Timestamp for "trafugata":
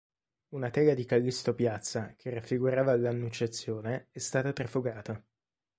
4.51-5.23